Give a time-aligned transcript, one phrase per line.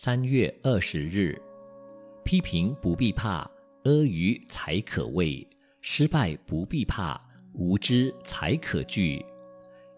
[0.00, 1.36] 三月二十日，
[2.24, 3.38] 批评不必怕，
[3.82, 5.44] 阿谀才可畏；
[5.80, 7.20] 失败不必怕，
[7.54, 9.20] 无知才可惧。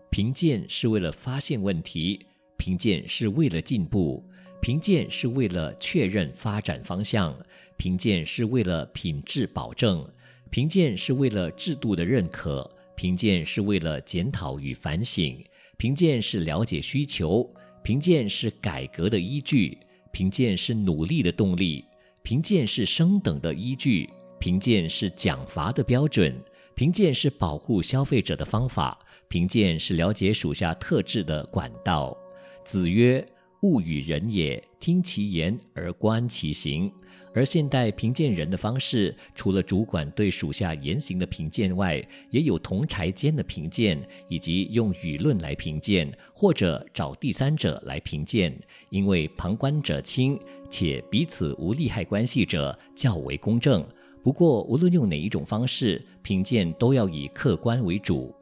[0.08, 2.18] 评鉴是为了发现问题，
[2.56, 4.26] 评鉴是为了进步，
[4.62, 7.38] 评鉴是为了确认发展方向，
[7.76, 10.10] 评鉴是为了品质保证，
[10.48, 15.44] 评鉴是为了制度的认可，评鉴是为了检讨与反省。
[15.76, 17.46] 评鉴是了解需求，
[17.82, 19.76] 评鉴是改革的依据，
[20.12, 21.84] 评鉴是努力的动力，
[22.22, 26.34] 评鉴是升等的依据，评鉴是奖罚的标准，
[26.74, 32.16] 评鉴是保护消费者的方法，评鉴是了解属下特质的管道。
[32.64, 33.24] 子曰
[33.62, 36.92] ：“物与人也，听其言而观其行。”
[37.32, 48.52] 而现代评鉴人的方式，除了主管对属下言行的评鉴外，也有同侪间的评鉴，以及用舆论来评鉴，或者找第三者来评鉴。
[48.88, 53.86] 因为旁观者清，且彼此无利害关系者较为公正。
[54.22, 58.34] 不过，无论用哪一种方式评鉴，都要以客观为主。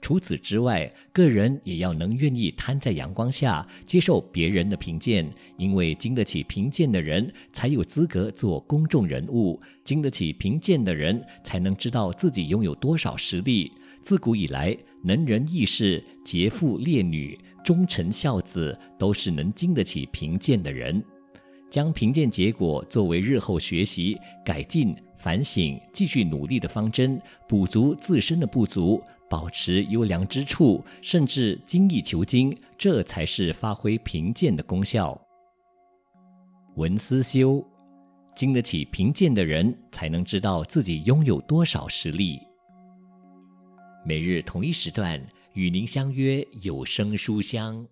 [0.00, 13.70] 除此之外，个人也要能愿意摊在阳光下接受别人的评鉴，因为经得起评鉴的人才有资格做公众人物，经得起评鉴的人才能知道自己拥有多少实力。
[14.02, 21.02] 自古以来，能人异士、杰父烈女、忠臣孝子，都是能经得起评鉴的人。
[21.68, 29.00] 将评鉴结果作为日后学习、改进、反省、继续努力的方针，补足自身的不足。
[29.30, 35.18] 保持优良之处，甚至精益求精，这才是发挥贫贱的功效。
[36.74, 37.64] 文思修，
[38.34, 42.40] 经得起贫贱的人，才能知道自己拥有多少实力。
[44.04, 47.86] 每日同一时段，与您相约有声书香。